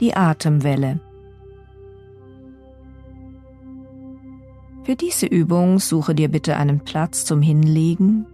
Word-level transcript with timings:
Die 0.00 0.14
Atemwelle. 0.14 1.00
Für 4.84 4.94
diese 4.94 5.26
Übung 5.26 5.78
suche 5.78 6.14
dir 6.14 6.28
bitte 6.28 6.56
einen 6.56 6.80
Platz 6.80 7.24
zum 7.24 7.40
Hinlegen 7.40 8.26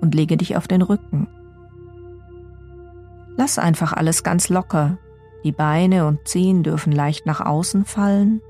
und 0.00 0.14
lege 0.14 0.36
dich 0.36 0.56
auf 0.56 0.66
den 0.66 0.82
Rücken. 0.82 1.28
Lass 3.36 3.58
einfach 3.58 3.92
alles 3.92 4.24
ganz 4.24 4.48
locker. 4.48 4.98
Die 5.44 5.52
Beine 5.52 6.06
und 6.06 6.26
Zehen 6.26 6.64
dürfen 6.64 6.92
leicht 6.92 7.26
nach 7.26 7.40
außen 7.40 7.84
fallen. 7.84 8.42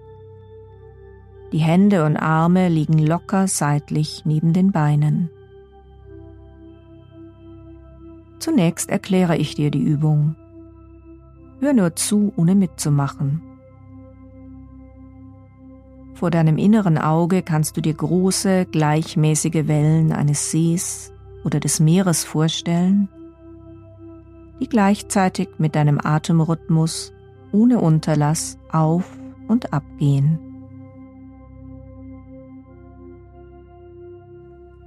Die 1.52 1.58
Hände 1.58 2.06
und 2.06 2.16
Arme 2.16 2.70
liegen 2.70 2.98
locker 2.98 3.46
seitlich 3.46 4.22
neben 4.24 4.54
den 4.54 4.72
Beinen. 4.72 5.30
Zunächst 8.38 8.88
erkläre 8.88 9.36
ich 9.36 9.54
dir 9.54 9.70
die 9.70 9.82
Übung. 9.82 10.34
Hör 11.60 11.72
nur 11.72 11.96
zu, 11.96 12.32
ohne 12.36 12.54
mitzumachen. 12.54 13.42
Vor 16.14 16.30
deinem 16.30 16.58
inneren 16.58 16.98
Auge 16.98 17.42
kannst 17.42 17.76
du 17.76 17.80
dir 17.80 17.94
große, 17.94 18.66
gleichmäßige 18.66 19.68
Wellen 19.68 20.12
eines 20.12 20.50
Sees 20.50 21.12
oder 21.44 21.60
des 21.60 21.78
Meeres 21.78 22.24
vorstellen, 22.24 23.08
die 24.60 24.68
gleichzeitig 24.68 25.48
mit 25.58 25.76
deinem 25.76 26.00
Atemrhythmus 26.02 27.12
ohne 27.52 27.78
Unterlass 27.78 28.58
auf 28.70 29.16
und 29.46 29.72
abgehen. 29.72 30.40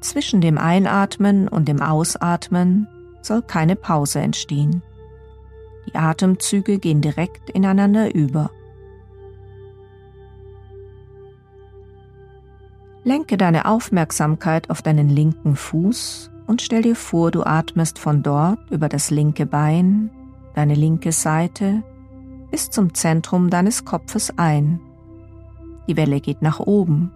Zwischen 0.02 0.42
dem 0.42 0.58
Einatmen 0.58 1.48
und 1.48 1.68
dem 1.68 1.82
Ausatmen 1.82 2.88
soll 3.22 3.42
keine 3.42 3.76
Pause 3.76 4.20
entstehen. 4.20 4.82
Die 5.94 5.98
Atemzüge 5.98 6.80
gehen 6.80 7.02
direkt 7.02 7.50
ineinander 7.50 8.14
über. 8.14 8.52
Lenke 13.04 13.36
deine 13.36 13.66
Aufmerksamkeit 13.66 14.70
auf 14.70 14.82
deinen 14.82 15.10
linken 15.10 15.56
Fuß 15.56 16.32
und 16.46 16.62
stell 16.62 16.84
dir 16.84 16.96
vor, 16.96 17.32
du 17.32 17.44
atmest 17.44 17.98
von 17.98 18.22
dort 18.22 18.60
über 18.70 18.90
das 18.90 19.10
linke 19.10 19.46
Bein, 19.46 20.12
deine 20.54 20.76
linke 20.76 21.12
Seite 21.12 21.84
bis 22.52 22.70
zum 22.70 22.94
Zentrum 22.94 23.50
deines 23.50 23.86
Kopfes 23.86 24.38
ein. 24.38 24.80
Die 25.88 25.98
Welle 25.98 26.22
geht 26.22 26.42
nach 26.42 26.60
oben. 26.60 27.12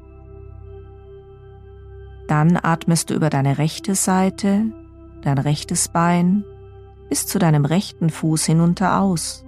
Dann 2.28 2.58
atmest 2.58 3.10
du 3.10 3.14
über 3.14 3.30
deine 3.30 3.58
rechte 3.60 3.94
Seite, 3.94 4.66
dein 5.22 5.38
rechtes 5.38 5.90
Bein 5.90 6.44
bis 7.10 7.28
zu 7.28 7.40
deinem 7.40 7.66
rechten 7.66 8.10
Fuß 8.10 8.46
hinunter 8.46 9.00
aus. 9.00 9.46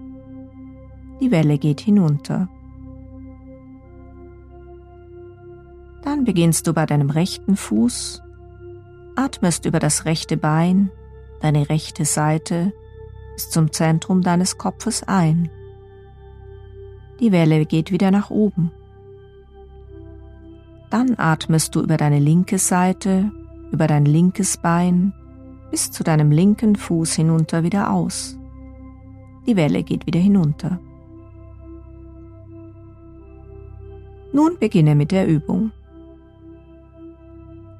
Die 1.20 1.32
Welle 1.32 1.58
geht 1.58 1.82
hinunter. 1.82 2.50
Dann 6.04 6.24
beginnst 6.24 6.68
du 6.68 6.74
bei 6.74 6.86
deinem 6.86 7.10
rechten 7.10 7.58
Fuß, 7.58 8.22
atmest 9.16 9.66
über 9.66 9.80
das 9.80 10.06
rechte 10.06 10.38
Bein, 10.38 10.92
deine 11.42 11.70
rechte 11.70 12.06
Seite 12.06 12.72
bis 13.34 13.50
zum 13.50 13.72
Zentrum 13.72 14.22
deines 14.22 14.58
Kopfes 14.58 15.04
ein. 15.04 15.50
Die 17.20 17.32
Welle 17.32 17.66
geht 17.66 17.92
wieder 17.92 18.12
nach 18.12 18.30
oben. 18.30 18.72
Dann 20.90 21.16
atmest 21.18 21.76
du 21.76 21.82
über 21.82 21.98
deine 21.98 22.20
linke 22.20 22.58
Seite, 22.58 23.32
über 23.72 23.88
dein 23.88 24.06
linkes 24.06 24.58
Bein 24.58 25.14
bis 25.72 25.92
zu 25.92 26.04
deinem 26.04 26.32
linken 26.32 26.76
Fuß 26.76 27.14
hinunter 27.14 27.64
wieder 27.64 27.92
aus. 27.92 28.38
Die 29.46 29.56
Welle 29.56 29.84
geht 29.84 30.06
wieder 30.06 30.20
hinunter. 30.20 30.80
Nun 34.34 34.58
beginne 34.60 34.96
mit 34.96 35.12
der 35.12 35.28
Übung. 35.28 35.72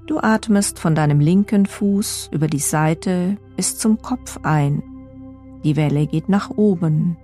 Du 0.08 0.20
atmest 0.20 0.80
von 0.80 0.96
deinem 0.96 1.20
linken 1.20 1.66
Fuß 1.66 2.30
über 2.32 2.48
die 2.48 2.60
Seite 2.60 3.38
bis 3.58 3.78
zum 3.78 4.02
Kopf 4.02 4.40
ein. 4.44 4.82
Die 5.64 5.76
Welle 5.76 6.08
geht 6.08 6.30
nach 6.30 6.50
oben. 6.52 7.18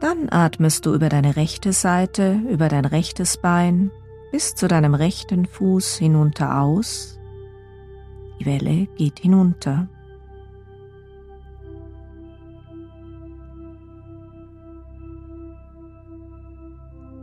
Dann 0.00 0.28
atmest 0.30 0.86
du 0.86 0.94
über 0.94 1.08
deine 1.08 1.34
rechte 1.34 1.72
Seite, 1.72 2.40
über 2.48 2.68
dein 2.68 2.84
rechtes 2.84 3.38
Bein 3.38 3.90
bis 4.34 4.56
zu 4.56 4.66
deinem 4.66 4.94
rechten 4.94 5.46
Fuß 5.46 5.96
hinunter 5.96 6.60
aus. 6.60 7.20
Die 8.40 8.46
Welle 8.46 8.88
geht 8.96 9.20
hinunter. 9.20 9.86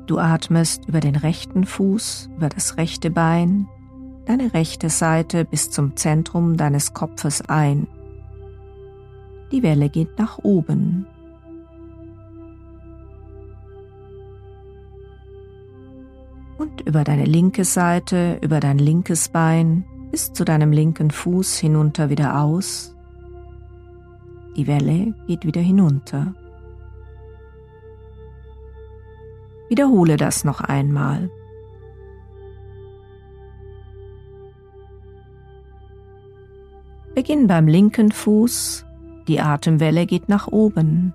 Du 0.08 0.20
atmest 0.20 0.88
über 0.88 1.02
den 1.02 1.18
rechten 1.18 1.66
Fuß, 1.66 2.30
über 2.38 2.48
das 2.48 2.78
rechte 2.78 3.12
Bein, 3.12 3.68
deine 4.24 4.54
rechte 4.54 4.90
Seite 4.90 5.44
bis 5.44 5.70
zum 5.70 5.98
Zentrum 5.98 6.56
deines 6.56 6.94
Kopfes 6.94 7.42
ein. 7.42 7.88
Die 9.52 9.64
Welle 9.64 9.90
geht 9.90 10.18
nach 10.18 10.38
oben. 10.38 11.08
Und 16.62 16.82
über 16.82 17.04
deine 17.04 17.26
linke 17.26 17.66
Seite, 17.66 18.38
über 18.42 18.60
dein 18.60 18.78
linkes 18.78 19.30
Bein 19.30 19.84
bis 20.12 20.32
zu 20.32 20.46
deinem 20.46 20.72
linken 20.72 21.10
Fuß 21.10 21.58
hinunter 21.58 22.10
wieder 22.12 22.40
aus. 22.40 22.96
Die 24.56 24.68
Welle 24.68 25.16
geht 25.26 25.46
wieder 25.46 25.62
hinunter. 25.62 26.36
Wiederhole 29.70 30.18
das 30.18 30.44
noch 30.44 30.62
einmal. 30.62 31.32
Beginn 37.16 37.48
beim 37.48 37.68
linken 37.68 38.12
Fuß, 38.12 38.86
die 39.28 39.40
Atemwelle 39.40 40.06
geht 40.06 40.30
nach 40.30 40.48
oben. 40.48 41.14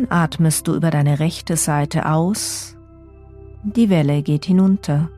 Dann 0.00 0.10
atmest 0.10 0.66
du 0.66 0.74
über 0.74 0.90
deine 0.90 1.18
rechte 1.20 1.56
Seite 1.56 2.06
aus. 2.08 2.74
Die 3.64 3.90
Welle 3.90 4.22
geht 4.22 4.46
hinunter. 4.46 5.10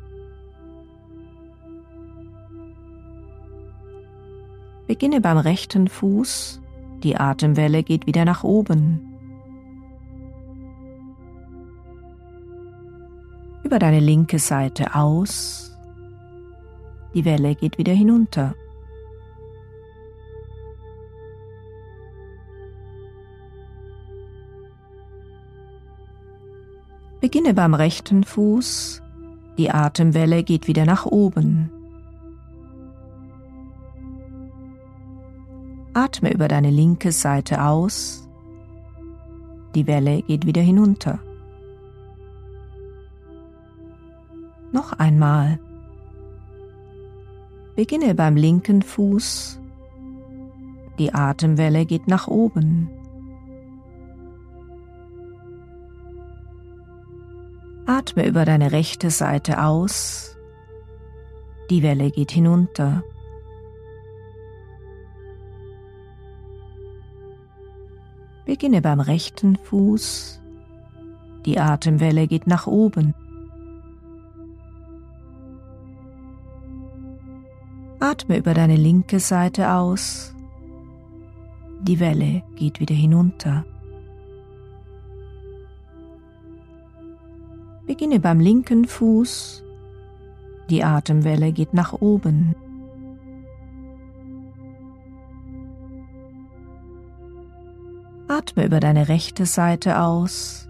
Beginne 4.89 5.21
beim 5.21 5.39
rechten 5.39 5.87
Fuß. 5.87 6.61
Die 7.05 7.17
Atemwelle 7.17 7.85
geht 7.85 8.09
wieder 8.09 8.25
nach 8.25 8.43
oben. 8.43 9.01
Über 13.63 13.79
deine 13.79 14.01
linke 14.01 14.41
Seite 14.41 14.97
aus. 14.97 15.79
Die 17.15 17.25
Welle 17.25 17.55
geht 17.55 17.79
wieder 17.79 17.93
hinunter. 17.93 18.57
Beginne 27.23 27.55
beim 27.55 27.73
rechten 27.73 28.25
Fuß, 28.25 29.01
die 29.57 29.71
Atemwelle 29.71 30.43
geht 30.43 30.67
wieder 30.67 30.85
nach 30.85 31.07
oben. 31.07 31.71
Atme 35.95 36.35
über 36.35 36.49
deine 36.49 36.71
linke 36.71 37.13
Seite 37.13 37.63
aus, 37.63 38.29
die 39.77 39.87
Welle 39.87 40.23
geht 40.23 40.47
wieder 40.47 40.63
hinunter. 40.63 41.21
Noch 44.73 44.93
einmal. 44.95 45.61
Beginne 47.77 48.17
beim 48.17 48.35
linken 48.35 48.83
Fuß, 48.83 49.61
die 50.99 51.15
Atemwelle 51.15 51.87
geht 51.87 52.09
nach 52.09 52.27
oben. 52.27 52.91
Atme 57.87 58.27
über 58.27 58.45
deine 58.45 58.71
rechte 58.73 59.11
Seite 59.11 59.63
aus. 59.63 60.37
Die 61.69 61.83
Welle 61.83 62.11
geht 62.11 62.31
hinunter. 62.31 63.03
Beginne 68.45 68.83
beim 68.83 69.01
rechten 69.01 69.57
Fuß. 69.57 70.41
Die 71.45 71.59
Atemwelle 71.59 72.29
geht 72.29 72.47
nach 72.47 72.67
oben. 72.69 73.15
Atme 77.99 78.39
über 78.39 78.55
deine 78.55 78.77
linke 78.77 79.19
Seite 79.19 79.73
aus. 79.73 80.35
Die 81.81 81.99
Welle 81.99 82.43
geht 82.55 82.79
wieder 82.79 82.95
hinunter. 82.95 83.65
Beginne 87.93 88.21
beim 88.21 88.41
linken 88.41 88.87
Fuß. 88.87 89.63
Die 90.71 90.83
Atemwelle 90.83 91.53
geht 91.53 91.75
nach 91.75 91.93
oben. 91.93 92.55
Atme 98.29 98.65
über 98.65 98.81
deine 98.81 99.11
rechte 99.11 99.45
Seite 99.45 100.01
aus. 100.01 100.67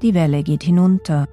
Die 0.00 0.14
Welle 0.14 0.42
geht 0.42 0.62
hinunter. 0.62 1.28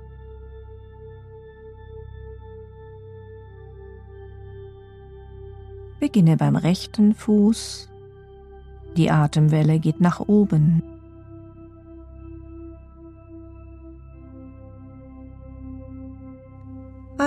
Beginne 6.02 6.36
beim 6.36 6.58
rechten 6.58 7.16
Fuß. 7.16 7.90
Die 8.98 9.10
Atemwelle 9.10 9.80
geht 9.80 10.02
nach 10.02 10.20
oben. 10.20 10.84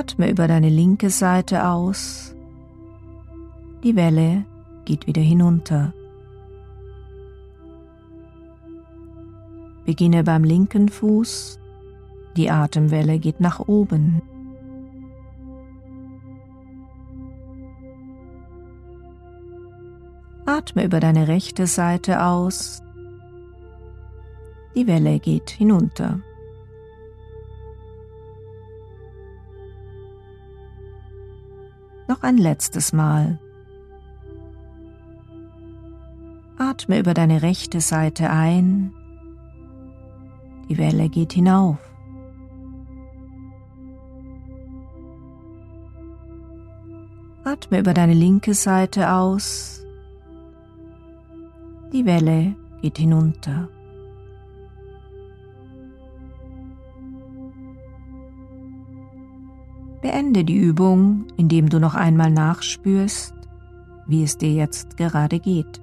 Atme 0.02 0.28
über 0.28 0.48
deine 0.48 0.68
linke 0.68 1.10
Seite 1.10 1.68
aus. 1.68 2.34
Die 3.84 3.94
Welle 3.94 4.44
geht 4.84 5.06
wieder 5.06 5.22
hinunter. 5.22 5.94
Beginne 9.84 10.24
beim 10.24 10.42
linken 10.42 10.88
Fuß. 10.88 11.60
Die 12.36 12.50
Atemwelle 12.50 13.20
geht 13.20 13.38
nach 13.38 13.60
oben. 13.60 14.22
Atme 20.46 20.84
über 20.84 20.98
deine 20.98 21.28
rechte 21.28 21.68
Seite 21.68 22.24
aus. 22.24 22.82
Die 24.74 24.88
Welle 24.88 25.20
geht 25.20 25.50
hinunter. 25.50 26.18
Noch 32.12 32.24
ein 32.24 32.36
letztes 32.36 32.92
Mal. 32.92 33.38
Atme 36.58 36.98
über 36.98 37.14
deine 37.14 37.40
rechte 37.40 37.80
Seite 37.80 38.28
ein. 38.28 38.92
Die 40.68 40.76
Welle 40.76 41.08
geht 41.08 41.32
hinauf. 41.32 41.78
Atme 47.44 47.78
über 47.78 47.94
deine 47.94 48.12
linke 48.12 48.52
Seite 48.52 49.10
aus. 49.10 49.82
Die 51.94 52.04
Welle 52.04 52.54
geht 52.82 52.98
hinunter. 52.98 53.70
Beende 60.02 60.44
die 60.44 60.56
Übung, 60.56 61.26
indem 61.36 61.68
du 61.68 61.78
noch 61.78 61.94
einmal 61.94 62.30
nachspürst, 62.30 63.34
wie 64.08 64.24
es 64.24 64.36
dir 64.36 64.52
jetzt 64.52 64.96
gerade 64.96 65.38
geht. 65.38 65.80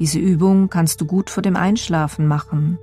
Diese 0.00 0.18
Übung 0.18 0.70
kannst 0.70 1.00
du 1.02 1.04
gut 1.04 1.28
vor 1.28 1.42
dem 1.42 1.56
Einschlafen 1.56 2.26
machen. 2.26 2.78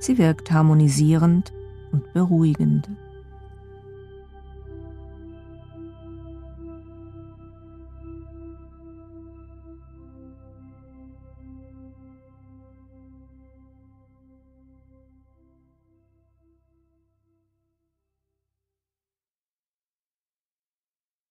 Sie 0.00 0.18
wirkt 0.18 0.50
harmonisierend 0.50 1.52
und 1.92 2.12
beruhigend. 2.12 2.90